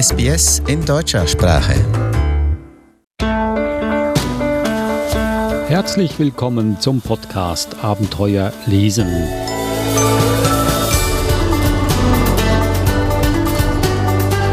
[0.00, 1.74] SBS in deutscher Sprache.
[5.66, 9.08] Herzlich willkommen zum Podcast Abenteuer lesen.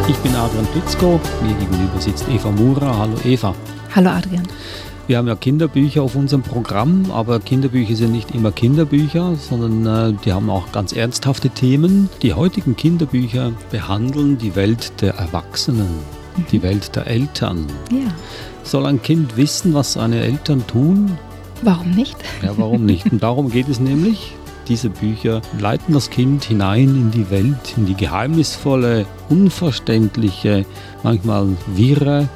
[0.07, 2.97] Ich bin Adrian Plitzko, mir gegenüber sitzt Eva Mura.
[2.97, 3.53] Hallo Eva.
[3.95, 4.47] Hallo Adrian.
[5.07, 10.17] Wir haben ja Kinderbücher auf unserem Programm, aber Kinderbücher sind nicht immer Kinderbücher, sondern äh,
[10.25, 12.09] die haben auch ganz ernsthafte Themen.
[12.23, 15.89] Die heutigen Kinderbücher behandeln die Welt der Erwachsenen,
[16.35, 16.45] mhm.
[16.51, 17.67] die Welt der Eltern.
[17.91, 18.11] Ja.
[18.63, 21.15] Soll ein Kind wissen, was seine Eltern tun?
[21.61, 22.17] Warum nicht?
[22.41, 23.11] Ja, warum nicht?
[23.11, 24.33] Und darum geht es nämlich.
[24.67, 30.65] Diese Bücher leiten das Kind hinein in die Welt, in die geheimnisvolle, unverständliche,
[31.03, 32.27] manchmal wirre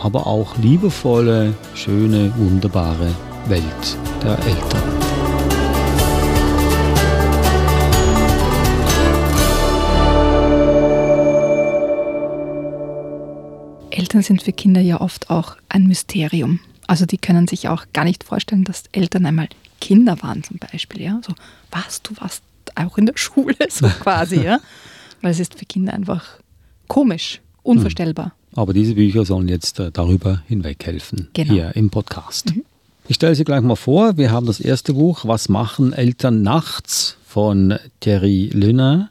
[0.00, 3.14] aber auch liebevolle, schöne, wunderbare
[3.46, 4.96] Welt der Eltern.
[13.90, 16.60] Eltern sind für Kinder ja oft auch ein Mysterium.
[16.86, 19.48] Also die können sich auch gar nicht vorstellen, dass Eltern einmal
[19.80, 21.02] Kinder waren zum Beispiel.
[21.02, 21.20] Ja?
[21.26, 21.34] So,
[21.70, 22.42] was, du warst
[22.74, 24.42] auch in der Schule, so quasi.
[24.42, 24.60] ja?
[25.22, 26.24] Weil es ist für Kinder einfach
[26.88, 28.32] komisch, unvorstellbar.
[28.56, 31.52] Aber diese Bücher sollen jetzt äh, darüber hinweghelfen, genau.
[31.52, 32.56] hier im Podcast.
[32.56, 32.64] Mhm.
[33.06, 34.16] Ich stelle sie gleich mal vor.
[34.16, 39.10] Wir haben das erste Buch, Was machen Eltern nachts von Thierry Lünner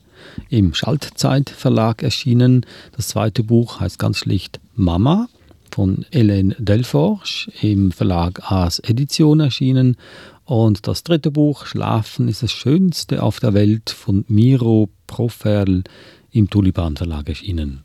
[0.50, 2.66] im Schaltzeit Verlag erschienen.
[2.98, 5.30] Das zweite Buch heißt ganz schlicht Mama
[5.72, 9.96] von Hélène Delforge im Verlag Aas Edition erschienen.
[10.44, 15.84] Und das dritte Buch, Schlafen ist das Schönste auf der Welt von Miro Proferl
[16.32, 17.85] im Tulipan Verlag erschienen.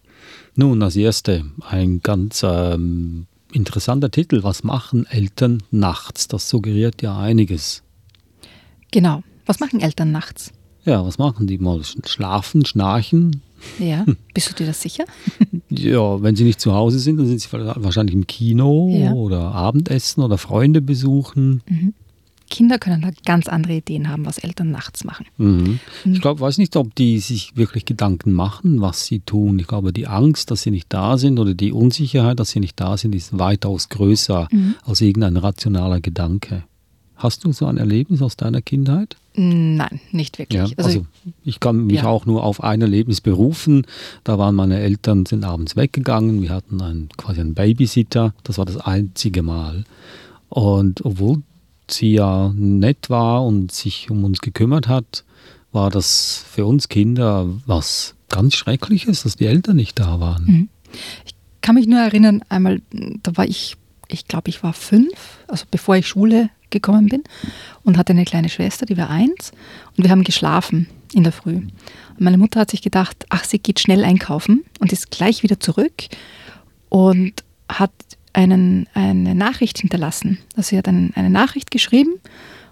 [0.55, 4.43] Nun, als erste ein ganz ähm, interessanter Titel.
[4.43, 6.29] Was machen Eltern nachts?
[6.29, 7.83] Das suggeriert ja einiges.
[8.91, 9.23] Genau.
[9.47, 10.53] Was machen Eltern nachts?
[10.85, 11.83] Ja, was machen die mal?
[12.07, 13.43] Schlafen, schnarchen?
[13.79, 15.05] Ja, bist du dir das sicher?
[15.69, 19.13] ja, wenn sie nicht zu Hause sind, dann sind sie wahrscheinlich im Kino ja.
[19.13, 21.63] oder Abendessen oder Freunde besuchen.
[21.69, 21.95] Mhm.
[22.51, 25.27] Kinder können da ganz andere Ideen haben, was Eltern nachts machen.
[25.39, 25.81] Mhm.
[26.01, 26.21] Ich mhm.
[26.21, 29.59] glaube, weiß nicht, ob die sich wirklich Gedanken machen, was sie tun.
[29.59, 32.79] Ich glaube, die Angst, dass sie nicht da sind oder die Unsicherheit, dass sie nicht
[32.79, 34.75] da sind, ist weitaus größer mhm.
[34.85, 36.65] als irgendein rationaler Gedanke.
[37.17, 39.17] Hast du so ein Erlebnis aus deiner Kindheit?
[39.35, 40.57] Nein, nicht wirklich.
[40.57, 41.07] Ja, also, also,
[41.45, 42.07] ich kann mich ja.
[42.07, 43.87] auch nur auf ein Erlebnis berufen.
[44.25, 46.41] Da waren meine Eltern sind abends weggegangen.
[46.41, 48.35] Wir hatten einen, quasi einen Babysitter.
[48.43, 49.85] Das war das einzige Mal.
[50.49, 51.43] Und obwohl
[51.93, 55.25] sie ja nett war und sich um uns gekümmert hat,
[55.73, 60.45] war das für uns Kinder was ganz Schreckliches, dass die Eltern nicht da waren.
[60.45, 60.69] Mhm.
[61.25, 62.81] Ich kann mich nur erinnern, einmal,
[63.23, 63.77] da war ich,
[64.09, 67.25] ich glaube, ich war fünf, also bevor ich Schule gekommen bin
[67.83, 69.53] und hatte eine kleine Schwester, die war eins
[69.97, 71.57] und wir haben geschlafen in der Früh.
[71.57, 71.71] Und
[72.21, 76.05] meine Mutter hat sich gedacht, ach, sie geht schnell einkaufen und ist gleich wieder zurück
[76.89, 77.93] und hat
[78.33, 80.39] einen, eine Nachricht hinterlassen.
[80.57, 82.21] Also sie hat einen, eine Nachricht geschrieben,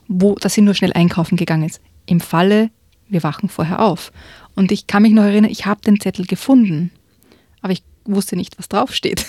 [0.07, 1.81] wo, dass sie nur schnell einkaufen gegangen ist.
[2.07, 2.71] Im Falle,
[3.09, 4.13] wir wachen vorher auf.
[4.55, 6.91] Und ich kann mich noch erinnern, ich habe den Zettel gefunden,
[7.61, 9.27] aber ich wusste nicht, was draufsteht.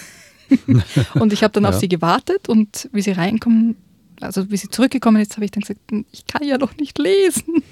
[1.15, 1.69] und ich habe dann ja.
[1.69, 3.75] auf sie gewartet und wie sie reinkommen,
[4.21, 6.97] also wie sie zurückgekommen ist, habe ich dann gesagt, hm, ich kann ja noch nicht
[6.97, 7.63] lesen.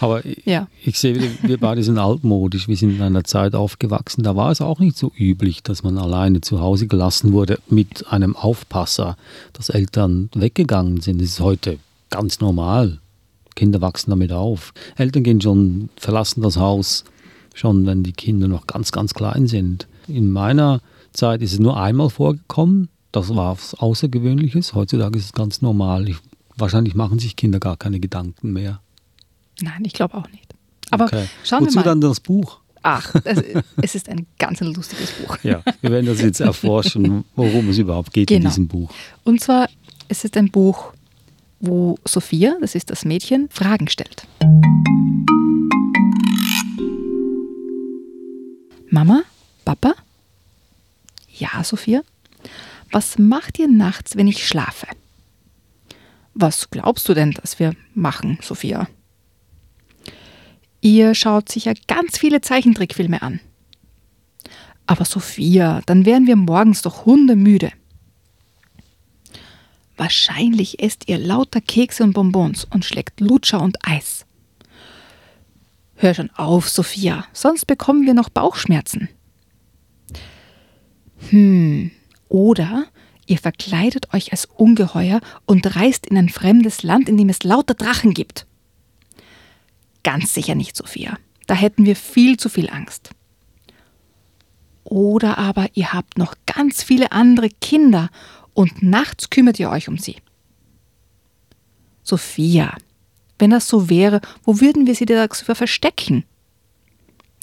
[0.00, 0.68] Aber ja.
[0.80, 2.68] ich, ich sehe, wir beide sind altmodisch.
[2.68, 5.98] Wir sind in einer Zeit aufgewachsen, da war es auch nicht so üblich, dass man
[5.98, 9.16] alleine zu Hause gelassen wurde mit einem Aufpasser,
[9.52, 11.20] dass Eltern weggegangen sind.
[11.20, 11.78] Das ist heute
[12.10, 13.00] ganz normal.
[13.54, 14.72] Kinder wachsen damit auf.
[14.96, 17.04] Eltern gehen schon, verlassen das Haus
[17.54, 19.86] schon, wenn die Kinder noch ganz, ganz klein sind.
[20.08, 20.80] In meiner
[21.12, 24.74] Zeit ist es nur einmal vorgekommen, das war was Außergewöhnliches.
[24.74, 26.08] Heutzutage ist es ganz normal.
[26.08, 26.16] Ich,
[26.56, 28.80] wahrscheinlich machen sich Kinder gar keine Gedanken mehr.
[29.60, 30.52] Nein, ich glaube auch nicht.
[30.90, 31.28] Aber okay.
[31.44, 31.84] schauen Wozu wir mal.
[31.84, 32.58] dann das Buch?
[32.82, 35.38] Ach, es, ist ein ganz lustiges Buch.
[35.44, 38.38] Ja, wir werden das jetzt erforschen, worum es überhaupt geht genau.
[38.38, 38.90] in diesem Buch.
[39.22, 39.68] Und zwar,
[40.08, 40.92] es ist ein Buch,
[41.60, 44.26] wo Sophia, das ist das Mädchen, Fragen stellt.
[48.90, 49.22] Mama?
[49.64, 49.94] Papa?
[51.38, 52.02] Ja, Sophia?
[52.94, 54.86] Was macht ihr nachts, wenn ich schlafe?
[56.32, 58.86] Was glaubst du denn, dass wir machen, Sophia?
[60.80, 63.40] Ihr schaut sicher ganz viele Zeichentrickfilme an.
[64.86, 67.72] Aber Sophia, dann wären wir morgens doch hundemüde.
[69.96, 74.24] Wahrscheinlich esst ihr lauter Kekse und Bonbons und schlägt Lutscher und Eis.
[75.96, 79.08] Hör schon auf, Sophia, sonst bekommen wir noch Bauchschmerzen.
[81.30, 81.90] Hm,
[82.34, 82.86] oder
[83.26, 87.74] ihr verkleidet euch als Ungeheuer und reist in ein fremdes Land, in dem es lauter
[87.74, 88.44] Drachen gibt.
[90.02, 91.16] Ganz sicher nicht, Sophia.
[91.46, 93.10] Da hätten wir viel zu viel Angst.
[94.82, 98.10] Oder aber ihr habt noch ganz viele andere Kinder
[98.52, 100.16] und nachts kümmert ihr euch um sie.
[102.02, 102.76] Sophia,
[103.38, 106.24] wenn das so wäre, wo würden wir sie da verstecken?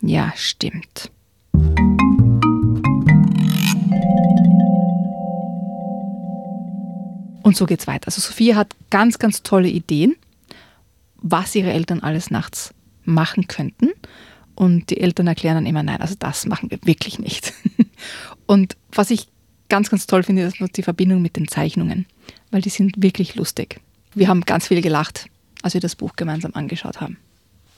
[0.01, 1.11] Ja, stimmt.
[7.43, 8.07] Und so geht's weiter.
[8.07, 10.15] Also Sophia hat ganz, ganz tolle Ideen,
[11.17, 12.73] was ihre Eltern alles nachts
[13.03, 13.89] machen könnten.
[14.55, 17.53] Und die Eltern erklären dann immer, nein, also das machen wir wirklich nicht.
[18.45, 19.27] Und was ich
[19.69, 22.05] ganz, ganz toll finde, ist die Verbindung mit den Zeichnungen,
[22.51, 23.79] weil die sind wirklich lustig.
[24.13, 25.27] Wir haben ganz viel gelacht,
[25.61, 27.17] als wir das Buch gemeinsam angeschaut haben.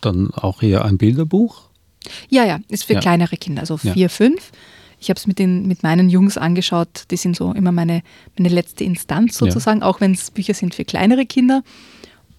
[0.02, 1.70] Dann auch hier ein Bilderbuch?
[2.30, 3.00] Ja, ja, ist für ja.
[3.00, 4.10] kleinere Kinder, also vier, ja.
[4.10, 4.52] fünf.
[5.04, 8.04] Ich habe es mit, mit meinen Jungs angeschaut, die sind so immer meine,
[8.38, 9.86] meine letzte Instanz sozusagen, ja.
[9.86, 11.62] auch wenn es Bücher sind für kleinere Kinder.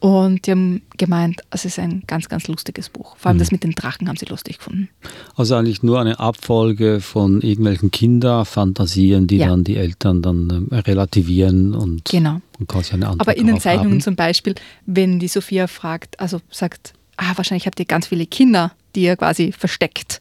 [0.00, 3.16] Und die haben gemeint, es ist ein ganz, ganz lustiges Buch.
[3.16, 3.40] Vor allem mhm.
[3.40, 4.88] das mit den Drachen haben sie lustig gefunden.
[5.34, 9.48] Also eigentlich nur eine Abfolge von irgendwelchen Kinderfantasien, die ja.
[9.48, 12.40] dann die Eltern dann äh, relativieren und, genau.
[12.58, 14.00] und quasi eine Antwort Aber in den Zeichnungen haben.
[14.00, 14.54] zum Beispiel,
[14.86, 19.16] wenn die Sophia fragt, also sagt, ah, wahrscheinlich habt ihr ganz viele Kinder, die ihr
[19.16, 20.20] quasi versteckt.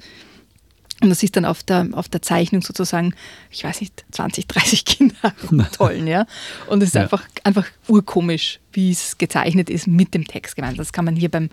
[1.04, 3.14] Und das ist dann auf der, auf der Zeichnung sozusagen,
[3.52, 5.36] ich weiß nicht, 20, 30 Kinder
[5.74, 6.26] tollen, ja.
[6.68, 7.02] Und es ist ja.
[7.02, 10.80] einfach, einfach urkomisch, wie es gezeichnet ist mit dem Text gemeint.
[10.80, 11.50] Das kann man hier beim,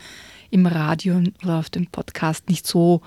[0.50, 3.02] im Radio oder auf dem Podcast nicht so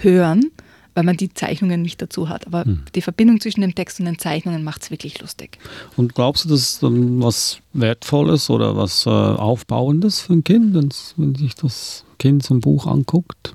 [0.00, 0.50] hören,
[0.94, 2.48] weil man die Zeichnungen nicht dazu hat.
[2.48, 2.82] Aber hm.
[2.96, 5.58] die Verbindung zwischen dem Text und den Zeichnungen macht es wirklich lustig.
[5.96, 11.34] Und glaubst du, das ist was Wertvolles oder was äh, Aufbauendes für ein Kind, wenn
[11.36, 13.54] sich das Kind zum Buch anguckt?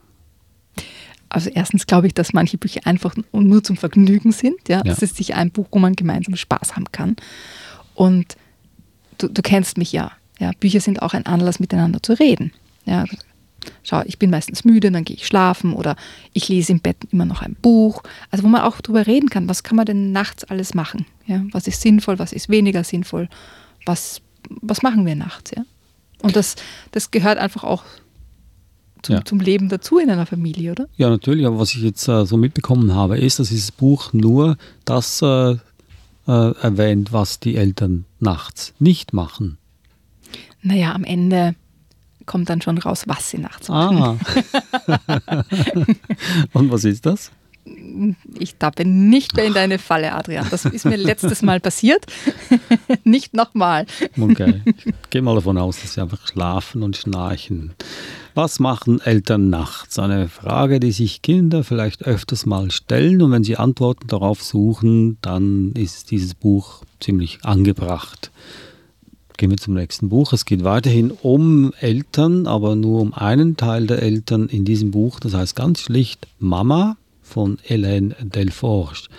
[1.34, 4.70] Also erstens glaube ich, dass manche Bücher einfach nur zum Vergnügen sind.
[4.70, 4.78] Ja?
[4.78, 4.84] ja.
[4.84, 7.16] Das ist sich ein Buch, wo man gemeinsam Spaß haben kann.
[7.96, 8.38] Und
[9.18, 10.12] du, du kennst mich ja.
[10.40, 10.52] ja.
[10.60, 12.54] Bücher sind auch ein Anlass, miteinander zu reden.
[12.86, 13.06] Ja?
[13.82, 15.96] Schau, ich bin meistens müde, dann gehe ich schlafen oder
[16.34, 18.04] ich lese im Bett immer noch ein Buch.
[18.30, 21.08] Also wo man auch darüber reden kann, was kann man denn nachts alles machen?
[21.26, 21.44] Ja?
[21.52, 23.28] Was ist sinnvoll, was ist weniger sinnvoll?
[23.88, 25.50] Was, was machen wir nachts?
[25.56, 25.66] Ja?
[26.22, 26.58] Und das,
[26.92, 27.84] das gehört einfach auch
[29.04, 29.26] zum, ja.
[29.26, 30.88] zum, Leben dazu in einer Familie, oder?
[30.98, 31.46] Ja, natürlich.
[31.46, 35.52] Aber was ich jetzt äh, so mitbekommen habe, ist, dass dieses Buch nur das äh,
[35.52, 35.58] äh,
[36.28, 39.58] erwähnt, was die Eltern nachts nicht machen.
[40.62, 41.56] Naja, am Ende
[42.26, 44.20] kommt dann schon raus, was sie nachts machen.
[44.88, 45.06] Ah.
[46.54, 47.32] Und was ist das?
[48.40, 50.48] ich tappe nicht mehr in deine Falle, Adrian.
[50.50, 52.06] Das ist mir letztes Mal passiert.
[53.04, 53.86] nicht nochmal.
[54.20, 54.62] Okay.
[54.66, 57.74] Ich gehe mal davon aus, dass sie einfach schlafen und schnarchen.
[58.36, 60.00] Was machen Eltern nachts?
[60.00, 63.22] Eine Frage, die sich Kinder vielleicht öfters mal stellen.
[63.22, 68.32] Und wenn sie Antworten darauf suchen, dann ist dieses Buch ziemlich angebracht.
[69.38, 70.34] Gehen wir zum nächsten Buch.
[70.34, 75.20] Es geht weiterhin um Eltern, aber nur um einen Teil der Eltern in diesem Buch.
[75.20, 79.10] Das heißt ganz schlicht Mama von Hélène Delforge.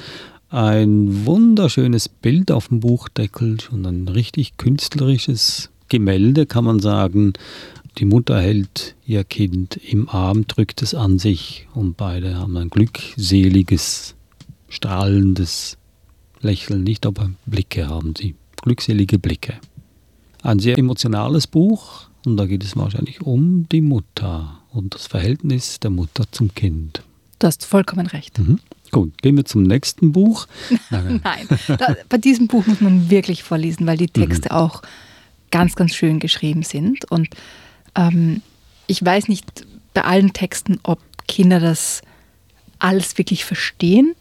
[0.51, 7.35] Ein wunderschönes Bild auf dem Buchdeckel, schon ein richtig künstlerisches Gemälde, kann man sagen.
[7.99, 12.69] Die Mutter hält ihr Kind im Arm, drückt es an sich und beide haben ein
[12.69, 14.17] glückseliges,
[14.69, 15.79] strahlendes
[16.41, 19.55] Lächeln, nicht aber Blicke haben sie, glückselige Blicke.
[20.43, 25.79] Ein sehr emotionales Buch und da geht es wahrscheinlich um die Mutter und das Verhältnis
[25.79, 27.05] der Mutter zum Kind.
[27.39, 28.41] Du hast vollkommen recht.
[28.41, 28.59] Mhm.
[28.91, 30.49] Gut, gehen wir zum nächsten Buch.
[30.91, 31.21] Nein,
[31.69, 34.57] da, bei diesem Buch muss man wirklich vorlesen, weil die Texte mhm.
[34.57, 34.83] auch
[35.53, 37.11] ganz, ganz schön geschrieben sind.
[37.11, 37.29] Und
[37.95, 38.43] ähm,
[38.87, 42.03] ich weiß nicht bei allen Texten, ob Kinder das
[42.79, 44.15] alles wirklich verstehen,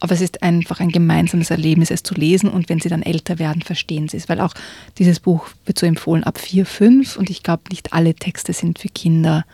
[0.00, 3.38] aber es ist einfach ein gemeinsames Erlebnis, es zu lesen und wenn sie dann älter
[3.38, 4.28] werden, verstehen sie es.
[4.28, 4.54] Weil auch
[4.98, 8.78] dieses Buch wird so empfohlen ab 4, 5 und ich glaube, nicht alle Texte sind
[8.78, 9.44] für Kinder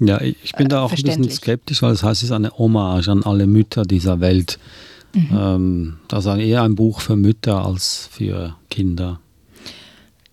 [0.00, 3.08] ja, ich bin da auch ein bisschen skeptisch, weil das heißt, es ist eine Hommage
[3.08, 4.58] an alle Mütter dieser Welt.
[5.12, 5.28] Mhm.
[5.32, 9.20] Ähm, also eher ein Buch für Mütter als für Kinder.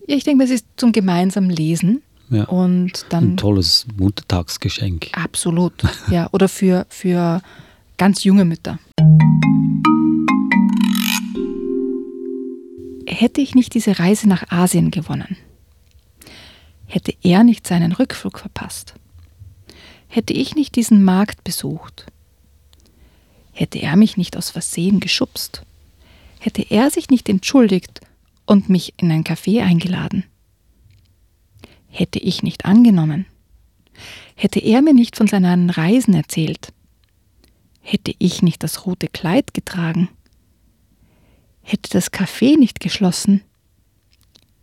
[0.06, 2.02] Ja, ich denke, es ist zum gemeinsamen Lesen.
[2.30, 2.44] Ja.
[2.44, 5.08] Und dann, ein tolles Muttertagsgeschenk.
[5.12, 5.74] Absolut,
[6.10, 6.28] ja.
[6.32, 7.40] Oder für, für
[7.96, 8.78] ganz junge Mütter.
[13.06, 15.36] Hätte ich nicht diese Reise nach Asien gewonnen,
[16.86, 18.94] hätte er nicht seinen Rückflug verpasst
[20.08, 22.06] hätte ich nicht diesen Markt besucht,
[23.52, 25.62] hätte er mich nicht aus Versehen geschubst,
[26.38, 28.00] hätte er sich nicht entschuldigt
[28.46, 30.24] und mich in ein Café eingeladen,
[31.88, 33.26] hätte ich nicht angenommen,
[34.34, 36.72] hätte er mir nicht von seinen Reisen erzählt,
[37.80, 40.08] hätte ich nicht das rote Kleid getragen,
[41.62, 43.42] hätte das Café nicht geschlossen,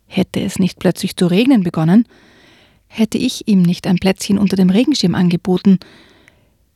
[0.06, 2.06] hätte es nicht plötzlich zu regnen begonnen,
[2.86, 5.78] hätte ich ihm nicht ein Plätzchen unter dem Regenschirm angeboten,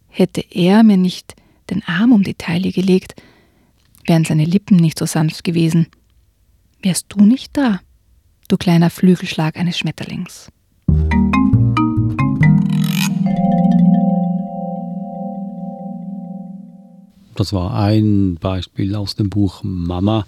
[0.08, 1.36] Hätte er mir nicht
[1.70, 3.14] den Arm um die Taille gelegt,
[4.06, 5.86] wären seine Lippen nicht so sanft gewesen.
[6.82, 7.80] Wärst du nicht da,
[8.48, 10.50] du kleiner Flügelschlag eines Schmetterlings.
[17.34, 20.26] Das war ein Beispiel aus dem Buch Mama.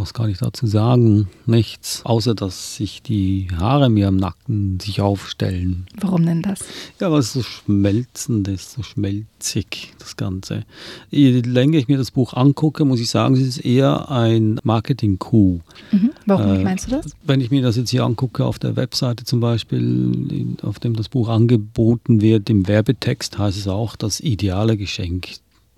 [0.00, 1.28] Was kann ich dazu sagen?
[1.44, 5.86] Nichts, außer dass sich die Haare mir am Nacken sich aufstellen.
[6.00, 6.60] Warum denn das?
[7.00, 10.64] Ja, weil es so schmelzend ist, so schmelzig, das Ganze.
[11.10, 15.60] Je länger ich mir das Buch angucke, muss ich sagen, es ist eher ein Marketing-Coup.
[15.92, 16.12] Mhm.
[16.24, 17.14] Warum äh, meinst du das?
[17.22, 21.10] Wenn ich mir das jetzt hier angucke, auf der Webseite zum Beispiel, auf dem das
[21.10, 25.28] Buch angeboten wird, im Werbetext heißt es auch das ideale Geschenk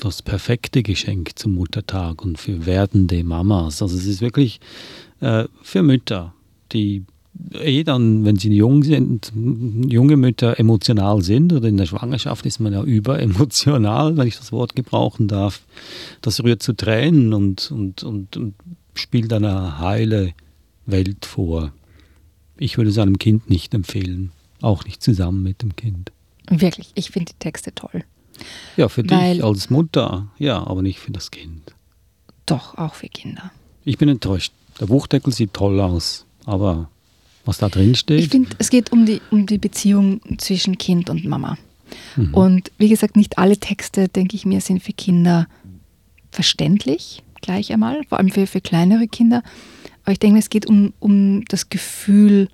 [0.04, 3.82] das perfekte Geschenk zum Muttertag und für werdende Mamas.
[3.82, 4.60] Also es ist wirklich
[5.20, 6.34] äh, für Mütter,
[6.72, 7.04] die
[7.54, 12.60] eh dann, wenn sie jung sind, junge Mütter emotional sind oder in der Schwangerschaft ist
[12.60, 15.62] man ja überemotional, wenn ich das Wort gebrauchen darf.
[16.20, 18.54] Das rührt zu Tränen und, und, und, und
[18.94, 20.34] spielt eine heile
[20.86, 21.72] Welt vor.
[22.58, 26.12] Ich würde es einem Kind nicht empfehlen, auch nicht zusammen mit dem Kind.
[26.50, 28.04] Wirklich, ich finde die Texte toll.
[28.76, 31.74] Ja, für Weil, dich als Mutter, ja, aber nicht für das Kind.
[32.46, 33.50] Doch, auch für Kinder.
[33.84, 34.52] Ich bin enttäuscht.
[34.80, 36.88] Der Buchdeckel sieht toll aus, aber
[37.44, 38.20] was da drin steht.
[38.20, 41.58] Ich finde, es geht um die, um die Beziehung zwischen Kind und Mama.
[42.16, 42.34] Mhm.
[42.34, 45.46] Und wie gesagt, nicht alle Texte, denke ich mir, sind für Kinder
[46.30, 49.42] verständlich, gleich einmal, vor allem für, für kleinere Kinder.
[50.04, 52.48] Aber ich denke, es geht um, um das Gefühl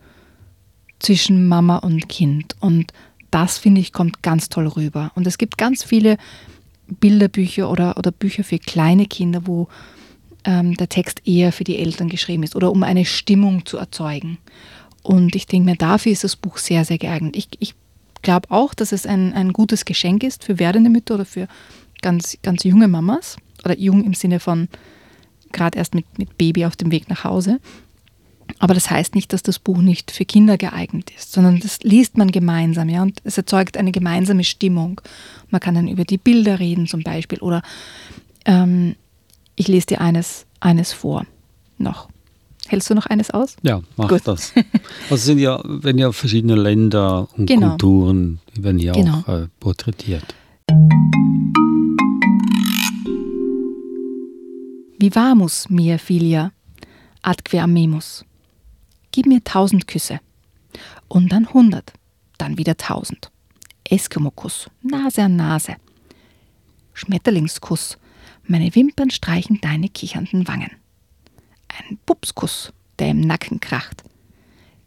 [0.99, 2.57] zwischen Mama und Kind.
[2.61, 2.93] Und
[3.31, 5.13] das finde ich kommt ganz toll rüber.
[5.15, 6.17] Und es gibt ganz viele
[6.87, 9.69] Bilderbücher oder, oder Bücher für kleine Kinder, wo
[10.45, 14.39] ähm, der Text eher für die Eltern geschrieben ist oder um eine Stimmung zu erzeugen.
[15.03, 17.37] Und ich denke mir, dafür ist das Buch sehr, sehr geeignet.
[17.37, 17.75] Ich, ich
[18.23, 21.49] glaube auch, dass es ein, ein gutes Geschenk ist für werdende Mütter oder für
[22.03, 23.37] ganz, ganz junge Mamas.
[23.65, 24.69] Oder jung im Sinne von
[25.53, 27.61] gerade erst mit, mit Baby auf dem Weg nach Hause.
[28.59, 32.17] Aber das heißt nicht, dass das Buch nicht für Kinder geeignet ist, sondern das liest
[32.17, 35.01] man gemeinsam, ja, und es erzeugt eine gemeinsame Stimmung.
[35.51, 37.63] Man kann dann über die Bilder reden zum Beispiel oder
[38.45, 38.97] ähm,
[39.55, 41.25] ich lese dir eines, eines vor
[41.79, 42.09] noch.
[42.67, 43.57] Hältst du noch eines aus?
[43.63, 44.23] Ja, mach Gut.
[44.25, 44.53] das.
[45.11, 47.71] Also sind ja, wenn ja verschiedene Länder und genau.
[47.71, 49.21] Kulturen, die werden ja genau.
[49.21, 50.35] auch äh, porträtiert.
[54.99, 56.53] Vivamus mia filia,
[57.23, 58.25] adque amemus
[59.13, 60.21] gib mir tausend Küsse.
[61.09, 61.93] Und dann hundert,
[62.39, 63.31] dann wieder tausend.
[63.85, 65.77] Eskimo-Kuss, Nase an Nase.
[66.93, 67.99] Schmetterlingskuss,
[68.45, 70.71] meine Wimpern streichen deine kichernden Wangen.
[71.69, 74.03] Ein Pupskuss, der im Nacken kracht.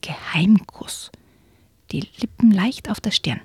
[0.02, 1.12] Geheimkuss,
[1.92, 3.42] die Lippen leicht auf der Stirn.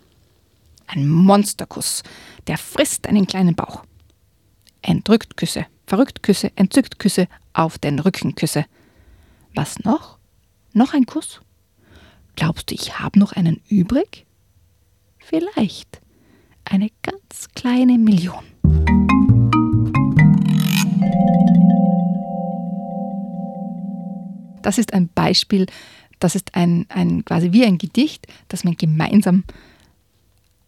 [0.86, 2.02] Ein Monsterkuss,
[2.46, 3.84] der frisst deinen kleinen Bauch.
[4.82, 8.66] Entrückt Küsse, verrückt Küsse, entzückt Küsse, auf den Rücken Küsse.
[9.54, 10.15] Was noch?
[10.76, 11.40] Noch ein Kuss?
[12.34, 14.26] Glaubst du, ich habe noch einen übrig?
[15.18, 16.02] Vielleicht
[16.66, 18.44] eine ganz kleine Million.
[24.60, 25.64] Das ist ein Beispiel,
[26.18, 29.44] das ist ein, ein quasi wie ein Gedicht, das man gemeinsam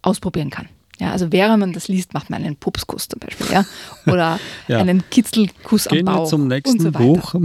[0.01, 0.69] ausprobieren kann.
[0.99, 3.65] Ja, also während man das liest, macht man einen Pupskuss zum Beispiel, ja,
[4.05, 4.37] oder
[4.67, 4.79] ja.
[4.79, 6.25] einen Kitzelkuss Gehen am Bauch.
[6.25, 7.35] Wir zum nächsten so Buch.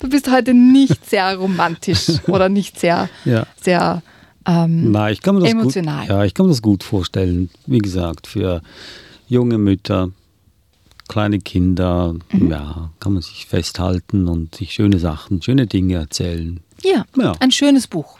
[0.00, 3.46] du bist heute nicht sehr romantisch oder nicht sehr, ja.
[3.60, 4.02] sehr
[4.44, 6.00] ähm, Nein, ich kann mir das emotional.
[6.00, 7.50] Gut, ja, ich kann mir das gut vorstellen.
[7.66, 8.62] Wie gesagt, für
[9.28, 10.10] junge Mütter,
[11.08, 12.50] kleine Kinder, mhm.
[12.50, 16.58] ja, kann man sich festhalten und sich schöne Sachen, schöne Dinge erzählen.
[16.82, 17.34] Ja, ja.
[17.38, 18.18] ein schönes Buch.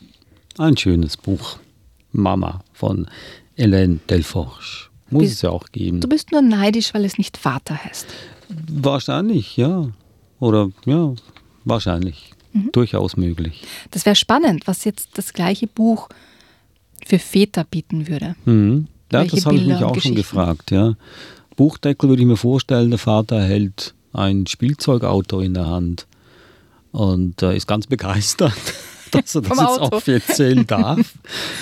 [0.59, 1.59] Ein schönes Buch.
[2.13, 3.07] Mama von
[3.57, 4.89] Hélène Delforge.
[5.11, 6.01] Muss bist, es ja auch geben.
[6.01, 8.07] Du bist nur neidisch, weil es nicht Vater heißt.
[8.69, 9.89] Wahrscheinlich, ja.
[10.39, 11.13] Oder ja,
[11.65, 12.33] wahrscheinlich.
[12.53, 12.71] Mhm.
[12.73, 13.63] Durchaus möglich.
[13.91, 16.09] Das wäre spannend, was jetzt das gleiche Buch
[17.07, 18.35] für Väter bieten würde.
[18.45, 18.89] Mhm.
[19.13, 20.71] Ja, Welche das habe ich mich auch schon gefragt.
[20.71, 20.95] Ja.
[21.57, 26.07] Buchdeckel würde ich mir vorstellen, der Vater hält ein Spielzeugauto in der Hand
[26.93, 28.55] und äh, ist ganz begeistert
[29.11, 31.15] dass er das jetzt offiziell darf.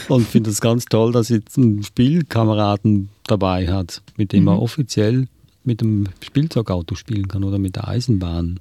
[0.09, 4.49] Und finde es ganz toll, dass er jetzt einen Spielkameraden dabei hat, mit dem mhm.
[4.49, 5.27] er offiziell
[5.65, 8.59] mit dem Spielzeugauto spielen kann oder mit der Eisenbahn.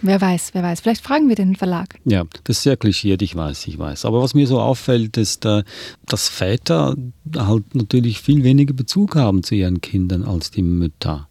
[0.00, 0.80] Wer weiß, wer weiß.
[0.80, 1.98] Vielleicht fragen wir den Verlag.
[2.04, 4.04] Ja, das ist sehr klischiert, ich weiß, ich weiß.
[4.04, 5.64] Aber was mir so auffällt, ist, äh,
[6.06, 6.96] dass Väter
[7.36, 11.27] halt natürlich viel weniger Bezug haben zu ihren Kindern als die Mütter.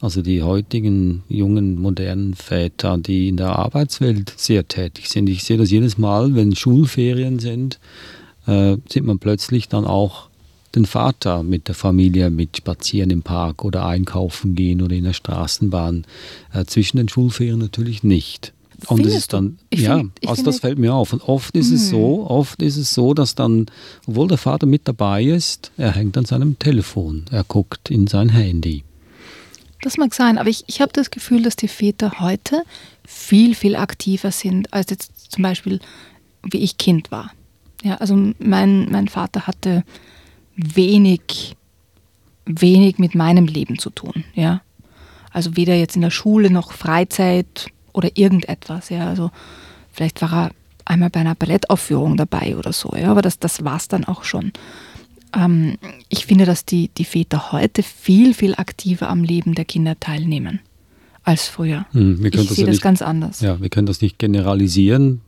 [0.00, 5.28] Also die heutigen jungen, modernen Väter, die in der Arbeitswelt sehr tätig sind.
[5.28, 7.80] Ich sehe das jedes Mal, wenn Schulferien sind,
[8.46, 10.28] äh, sieht man plötzlich dann auch
[10.74, 15.14] den Vater mit der Familie mit spazieren im Park oder einkaufen gehen oder in der
[15.14, 16.04] Straßenbahn.
[16.52, 18.52] Äh, zwischen den Schulferien natürlich nicht.
[18.86, 21.12] Und das ist dann, ja, find, also das fällt mir auf.
[21.12, 22.26] Und oft ist es so, hm.
[22.26, 23.66] oft ist es so, dass dann,
[24.06, 28.28] obwohl der Vater mit dabei ist, er hängt an seinem Telefon, er guckt in sein
[28.28, 28.84] Handy.
[29.82, 32.62] Das mag sein, aber ich, ich habe das Gefühl, dass die Väter heute
[33.06, 35.80] viel, viel aktiver sind, als jetzt zum Beispiel,
[36.42, 37.30] wie ich Kind war.
[37.82, 39.84] Ja, also mein, mein Vater hatte
[40.56, 41.56] wenig,
[42.44, 44.24] wenig mit meinem Leben zu tun.
[44.34, 44.62] Ja?
[45.30, 48.88] Also weder jetzt in der Schule noch Freizeit oder irgendetwas.
[48.88, 49.08] Ja?
[49.08, 49.30] Also
[49.92, 50.50] vielleicht war er
[50.84, 53.10] einmal bei einer Ballettaufführung dabei oder so, ja?
[53.10, 54.52] aber das, das war es dann auch schon.
[55.34, 59.98] Ähm, ich finde, dass die, die Väter heute viel, viel aktiver am Leben der Kinder
[59.98, 60.60] teilnehmen
[61.24, 61.86] als früher.
[61.92, 63.40] Hm, ich sehe das, ja ganz anders.
[63.40, 65.20] Ja, wir können das nicht generalisieren.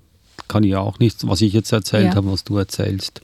[0.49, 2.14] Kann ich auch nicht, was ich jetzt erzählt ja.
[2.14, 3.21] habe, was du erzählst.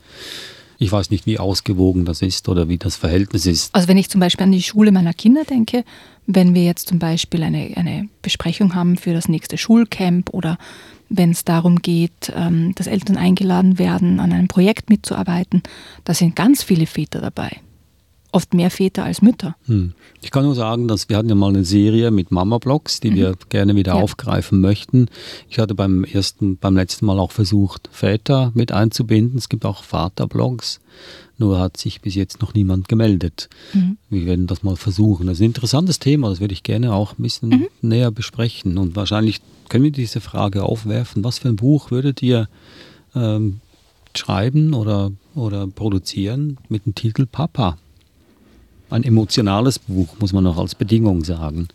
[0.78, 3.74] Ich weiß nicht, wie ausgewogen das ist oder wie das Verhältnis ist.
[3.74, 5.84] Also wenn ich zum Beispiel an die Schule meiner Kinder denke,
[6.26, 10.58] wenn wir jetzt zum Beispiel eine, eine Besprechung haben für das nächste Schulcamp oder
[11.08, 15.62] wenn es darum geht, ähm, dass Eltern eingeladen werden, an einem Projekt mitzuarbeiten,
[16.04, 17.60] da sind ganz viele Väter dabei
[18.36, 19.56] oft mehr Väter als Mütter.
[19.64, 19.94] Hm.
[20.20, 23.14] Ich kann nur sagen, dass wir hatten ja mal eine Serie mit Mama-Blogs, die mhm.
[23.14, 24.00] wir gerne wieder ja.
[24.00, 25.06] aufgreifen möchten.
[25.48, 29.38] Ich hatte beim ersten, beim letzten Mal auch versucht, Väter mit einzubinden.
[29.38, 30.80] Es gibt auch Vater-Blogs.
[31.38, 33.48] Nur hat sich bis jetzt noch niemand gemeldet.
[33.72, 33.96] Mhm.
[34.10, 35.26] Wir werden das mal versuchen.
[35.26, 37.66] Das ist ein interessantes Thema, das würde ich gerne auch ein bisschen mhm.
[37.80, 38.76] näher besprechen.
[38.76, 39.40] Und wahrscheinlich
[39.70, 41.24] können wir diese Frage aufwerfen.
[41.24, 42.48] Was für ein Buch würdet ihr
[43.14, 43.60] ähm,
[44.14, 47.78] schreiben oder, oder produzieren mit dem Titel Papa?
[48.90, 51.68] Ein emotionales Buch, muss man noch als Bedingung sagen.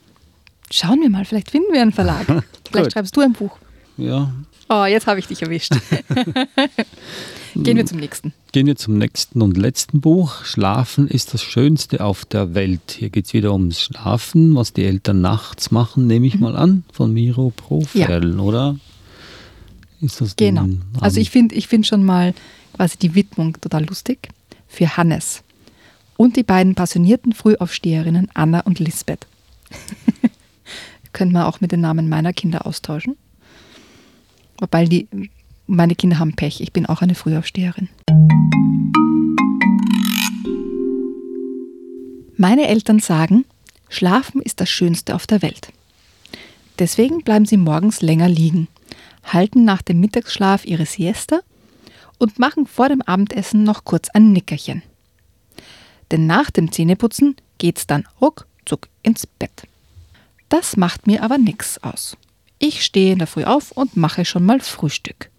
[0.71, 2.25] Schauen wir mal, vielleicht finden wir einen Verlag.
[2.71, 3.57] vielleicht schreibst du ein Buch.
[3.97, 4.31] Ja.
[4.69, 5.73] Oh, jetzt habe ich dich erwischt.
[7.55, 8.33] Gehen wir zum nächsten.
[8.53, 10.45] Gehen wir zum nächsten und letzten Buch.
[10.45, 12.95] Schlafen ist das Schönste auf der Welt.
[12.97, 16.41] Hier geht es wieder ums Schlafen, was die Eltern nachts machen, nehme ich mhm.
[16.41, 18.39] mal an, von Miro Profel, ja.
[18.39, 18.77] oder?
[19.99, 20.67] Ist das genau.
[21.01, 22.33] Also ich finde ich find schon mal
[22.73, 24.29] quasi die Widmung total lustig.
[24.69, 25.43] Für Hannes
[26.21, 29.25] und die beiden passionierten Frühaufsteherinnen Anna und Lisbeth.
[31.13, 33.17] Könnte man auch mit den Namen meiner Kinder austauschen.
[34.59, 35.07] Wobei die,
[35.65, 37.89] meine Kinder haben Pech, ich bin auch eine Frühaufsteherin.
[42.37, 43.43] Meine Eltern sagen,
[43.89, 45.73] Schlafen ist das Schönste auf der Welt.
[46.77, 48.67] Deswegen bleiben sie morgens länger liegen,
[49.23, 51.39] halten nach dem Mittagsschlaf ihre Siesta
[52.19, 54.83] und machen vor dem Abendessen noch kurz ein Nickerchen
[56.11, 59.63] denn nach dem Zähneputzen geht's dann ruckzuck ins Bett.
[60.49, 62.17] Das macht mir aber nichts aus.
[62.59, 65.29] Ich stehe in der Früh auf und mache schon mal Frühstück.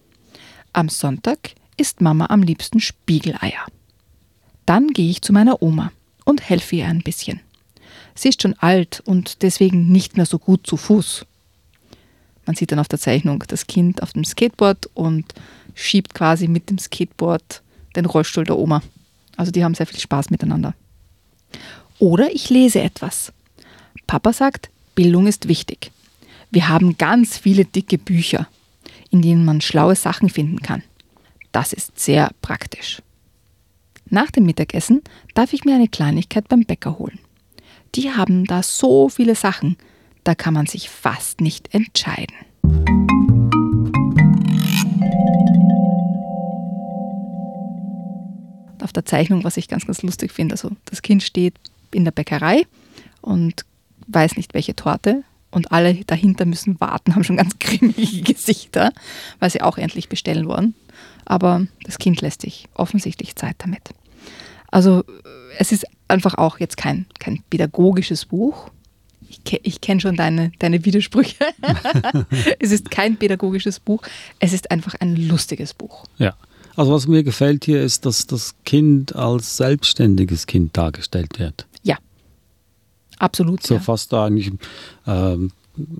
[0.73, 3.67] Am Sonntag isst Mama am liebsten Spiegeleier.
[4.67, 5.93] Dann gehe ich zu meiner Oma
[6.25, 7.41] und helfe ihr ein bisschen.
[8.15, 11.27] Sie ist schon alt und deswegen nicht mehr so gut zu Fuß.
[12.47, 15.33] Man sieht dann auf der Zeichnung das Kind auf dem Skateboard und
[15.75, 17.63] schiebt quasi mit dem Skateboard
[17.95, 18.83] den Rollstuhl der Oma.
[19.37, 20.75] Also die haben sehr viel Spaß miteinander.
[21.99, 23.33] Oder ich lese etwas.
[24.07, 25.91] Papa sagt, Bildung ist wichtig.
[26.51, 28.47] Wir haben ganz viele dicke Bücher,
[29.11, 30.83] in denen man schlaue Sachen finden kann.
[31.51, 33.03] Das ist sehr praktisch.
[34.11, 35.03] Nach dem Mittagessen
[35.35, 37.19] darf ich mir eine Kleinigkeit beim Bäcker holen.
[37.95, 39.77] Die haben da so viele Sachen,
[40.25, 43.32] da kann man sich fast nicht entscheiden.
[48.93, 50.53] Auf der Zeichnung, was ich ganz, ganz lustig finde.
[50.53, 51.55] Also das Kind steht
[51.93, 52.67] in der Bäckerei
[53.23, 53.65] und
[54.07, 55.25] weiß nicht, welche Torte.
[55.51, 58.93] Und alle dahinter müssen warten, haben schon ganz grimmige Gesichter,
[59.39, 60.75] weil sie auch endlich bestellen wollen.
[61.25, 63.91] Aber das Kind lässt sich offensichtlich Zeit damit.
[64.71, 65.05] Also
[65.59, 68.71] es ist einfach auch jetzt kein, kein pädagogisches Buch.
[69.29, 71.45] Ich, ich kenne schon deine, deine Widersprüche.
[72.59, 74.03] es ist kein pädagogisches Buch.
[74.39, 76.05] Es ist einfach ein lustiges Buch.
[76.19, 76.35] Ja.
[76.77, 81.67] Also was mir gefällt hier ist, dass das Kind als selbstständiges Kind dargestellt wird.
[81.83, 81.97] Ja,
[83.19, 83.63] absolut.
[83.63, 83.81] So ja.
[83.81, 84.53] fast eigentlich
[85.07, 85.53] ähm,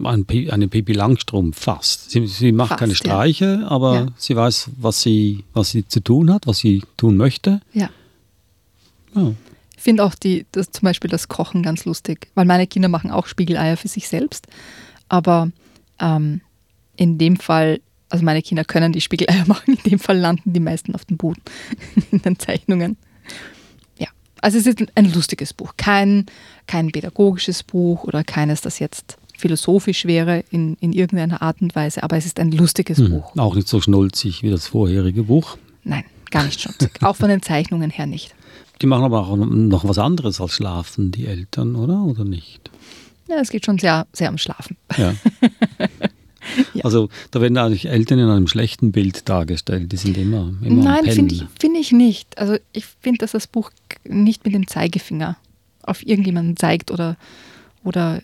[0.05, 2.11] eine Pipi Langstrumpf fast.
[2.11, 3.69] Sie, sie macht fast, keine Streiche, ja.
[3.69, 4.07] aber ja.
[4.17, 7.61] sie weiß, was sie, was sie zu tun hat, was sie tun möchte.
[7.73, 7.91] Ja.
[9.15, 9.33] ja.
[9.77, 13.11] Ich finde auch die, das, zum Beispiel das Kochen ganz lustig, weil meine Kinder machen
[13.11, 14.47] auch Spiegeleier für sich selbst.
[15.09, 15.51] Aber
[15.99, 16.41] ähm,
[16.97, 17.81] in dem Fall
[18.13, 21.17] also meine Kinder können die Spiegeleier machen, in dem Fall landen die meisten auf dem
[21.17, 21.41] Boden
[22.13, 22.97] in den Zeichnungen.
[23.99, 24.09] Ja,
[24.41, 26.27] also es ist ein lustiges Buch, kein,
[26.67, 32.03] kein pädagogisches Buch oder keines, das jetzt philosophisch wäre in, in irgendeiner Art und Weise,
[32.03, 33.37] aber es ist ein lustiges hm, Buch.
[33.37, 35.57] Auch nicht so schnulzig wie das vorherige Buch.
[35.83, 37.03] Nein, gar nicht schmutzig.
[37.03, 38.35] auch von den Zeichnungen her nicht.
[38.83, 42.03] Die machen aber auch noch was anderes als schlafen, die Eltern, oder?
[42.03, 42.71] Oder nicht?
[43.29, 44.77] Ja, es geht schon sehr, sehr ums Schlafen.
[44.99, 45.15] Ja.
[46.75, 46.85] ja.
[46.85, 49.93] Also da werden eigentlich Eltern in einem schlechten Bild dargestellt.
[49.93, 52.39] Die sind immer, immer Nein, finde ich, find ich nicht.
[52.39, 53.71] Also ich finde, dass das Buch
[54.05, 55.37] nicht mit dem Zeigefinger
[55.83, 57.17] auf irgendjemanden zeigt oder,
[57.85, 58.23] oder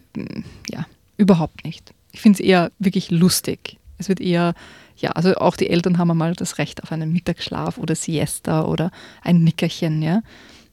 [0.71, 0.87] ja,
[1.17, 1.93] überhaupt nicht.
[2.12, 3.77] Ich finde es eher wirklich lustig.
[3.99, 4.55] Es wird eher,
[4.97, 8.91] ja, also auch die Eltern haben einmal das Recht auf einen Mittagsschlaf oder Siesta oder
[9.23, 10.23] ein Nickerchen, ja,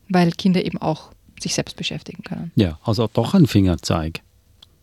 [0.10, 2.52] weil Kinder eben auch sich selbst beschäftigen können.
[2.56, 4.22] Ja, also doch ein Fingerzeig.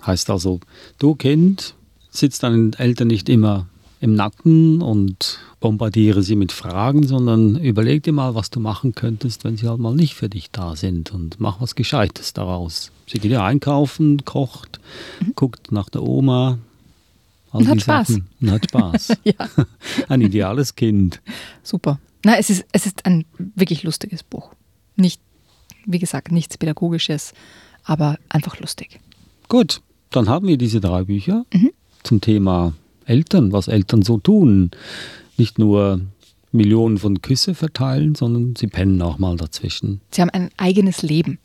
[0.05, 0.61] Heißt also,
[0.99, 1.75] du Kind,
[2.13, 3.67] sitzt deinen Eltern nicht immer
[4.01, 9.45] im Nacken und bombardiere sie mit Fragen, sondern überleg dir mal, was du machen könntest,
[9.45, 12.91] wenn sie halt mal nicht für dich da sind und mach was Gescheites daraus.
[13.07, 14.81] Sie geht ja einkaufen, kocht,
[15.21, 15.33] mhm.
[15.37, 16.59] guckt nach der Oma.
[17.53, 18.19] Und hat Spaß.
[18.41, 19.13] Und hat Spaß.
[19.25, 19.49] ja.
[20.09, 21.21] Ein ideales Kind.
[21.63, 22.01] Super.
[22.25, 24.53] Na, es ist, es ist ein wirklich lustiges Buch.
[24.97, 25.21] Nicht,
[25.87, 27.35] wie gesagt, nichts Pädagogisches,
[27.85, 29.01] aber einfach lustig.
[29.49, 31.71] Gut, dann haben wir diese drei Bücher mhm.
[32.03, 34.71] Zum Thema Eltern, was Eltern so tun.
[35.37, 36.01] Nicht nur
[36.53, 40.01] Millionen von Küsse verteilen, sondern sie pennen auch mal dazwischen.
[40.11, 41.39] Sie haben ein eigenes Leben.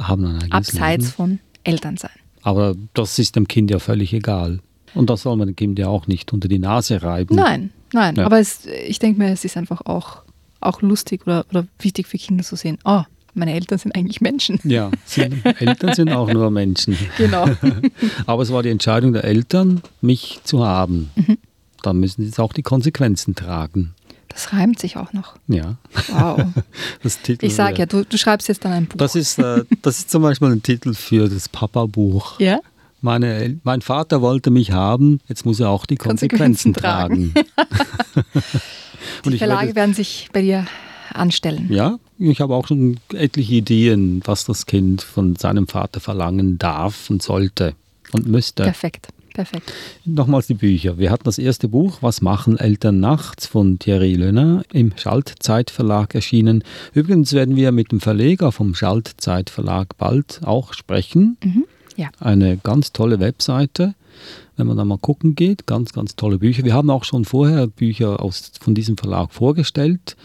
[0.00, 1.14] Haben ein eigenes Abseits Leben.
[1.14, 2.10] von Elternsein.
[2.42, 4.60] Aber das ist dem Kind ja völlig egal.
[4.94, 7.36] Und das soll man dem Kind ja auch nicht unter die Nase reiben.
[7.36, 8.16] Nein, nein.
[8.16, 8.24] Ja.
[8.24, 10.22] Aber es, ich denke mir, es ist einfach auch,
[10.60, 13.02] auch lustig oder, oder wichtig für Kinder zu sehen, oh,
[13.34, 14.58] meine Eltern sind eigentlich Menschen.
[14.64, 16.96] Ja, sind, Eltern sind auch nur Menschen.
[17.16, 17.46] Genau.
[18.26, 21.10] Aber es war die Entscheidung der Eltern, mich zu haben.
[21.14, 21.38] Mhm.
[21.82, 23.94] Da müssen sie jetzt auch die Konsequenzen tragen.
[24.28, 25.36] Das reimt sich auch noch.
[25.48, 25.76] Ja.
[26.12, 26.42] Wow.
[27.40, 28.96] ich sage ja, du, du, schreibst jetzt dann ein Buch.
[28.96, 32.38] Das ist, äh, das ist zum Beispiel ein Titel für das Papa-Buch.
[32.38, 32.60] Ja.
[33.02, 37.34] Meine, mein Vater wollte mich haben, jetzt muss er auch die Konsequenzen, Konsequenzen tragen.
[37.34, 38.32] tragen.
[39.24, 40.66] die Verlage werde, werden sich bei dir
[41.12, 41.66] anstellen.
[41.70, 47.08] Ja, ich habe auch schon etliche Ideen, was das Kind von seinem Vater verlangen darf
[47.08, 47.74] und sollte
[48.12, 48.64] und müsste.
[48.64, 49.08] Perfekt.
[49.32, 49.72] Perfekt.
[50.04, 50.98] Nochmals die Bücher.
[50.98, 56.64] Wir hatten das erste Buch, Was machen Eltern nachts von Thierry Lönner im Schaltzeitverlag erschienen.
[56.94, 61.36] Übrigens werden wir mit dem Verleger vom Schaltzeitverlag bald auch sprechen.
[61.44, 61.64] Mhm.
[61.96, 62.08] Ja.
[62.18, 63.94] Eine ganz tolle Webseite,
[64.56, 65.66] wenn man da mal gucken geht.
[65.66, 66.64] Ganz, ganz tolle Bücher.
[66.64, 70.16] Wir haben auch schon vorher Bücher aus, von diesem Verlag vorgestellt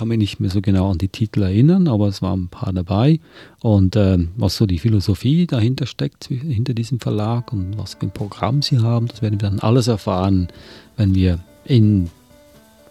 [0.00, 2.72] kann mich nicht mehr so genau an die Titel erinnern, aber es waren ein paar
[2.72, 3.20] dabei.
[3.60, 8.10] Und äh, was so die Philosophie dahinter steckt, hinter diesem Verlag und was für ein
[8.10, 10.48] Programm sie haben, das werden wir dann alles erfahren,
[10.96, 12.08] wenn wir in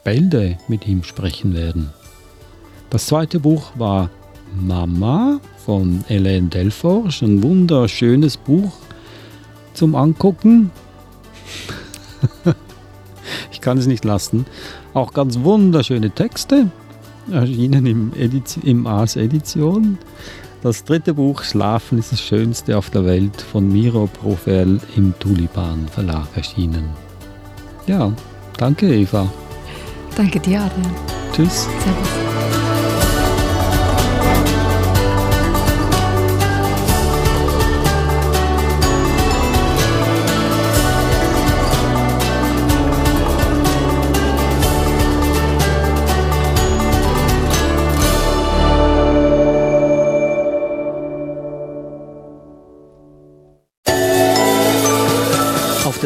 [0.04, 1.89] Bälde mit ihm sprechen werden.
[2.91, 4.12] Das zweite Buch war
[4.56, 8.74] Mama von Hélène Delforge, ein wunderschönes Buch
[9.74, 10.69] zum Angucken.
[13.52, 14.45] ich kann es nicht lassen.
[14.93, 16.67] Auch ganz wunderschöne Texte
[17.34, 19.98] erschienen im, Edition, im Ars Edition.
[20.62, 25.88] Das dritte Buch Schlafen ist das Schönste auf der Welt von Miro Profel im Tulipan
[25.88, 26.89] Verlag erschienen.
[27.88, 28.12] Ja,
[28.58, 29.32] danke Eva.
[30.15, 30.92] Danke dir, Adrian.
[31.34, 31.63] Tschüss.
[31.63, 32.38] Servus.